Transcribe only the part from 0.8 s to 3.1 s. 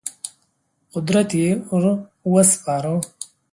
قدرت یې ور وسپاره.